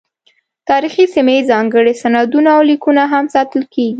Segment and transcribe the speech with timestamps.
[0.69, 3.89] تاریخي سیمې، ځانګړي سندونه او لیکونه هم ساتل کیږي.